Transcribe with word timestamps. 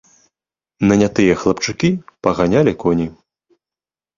Нанятыя 0.91 1.35
хлапчукі 1.41 1.89
паганялі 2.29 2.73
коні. 2.85 3.07